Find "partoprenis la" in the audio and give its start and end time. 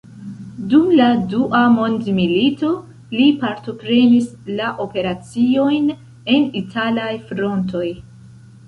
3.45-4.73